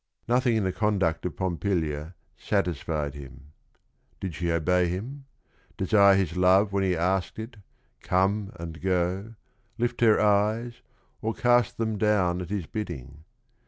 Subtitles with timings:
[0.27, 3.51] Nothing in the conduct of Pompilia satisfied him.
[4.19, 5.25] Did she obey him,
[5.77, 7.57] desire his love when he asked it,
[8.01, 9.35] come and go,
[9.77, 10.81] lift her eyes,
[11.21, 13.25] or cast them down at his bidding?